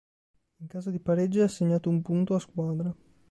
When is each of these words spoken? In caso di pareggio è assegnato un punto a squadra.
In 0.61 0.65
caso 0.65 0.89
di 0.89 0.99
pareggio 0.99 1.41
è 1.41 1.43
assegnato 1.43 1.87
un 1.87 2.01
punto 2.01 2.33
a 2.33 2.39
squadra. 2.39 2.91